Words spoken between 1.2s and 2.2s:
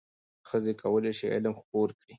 علم خپور کړي.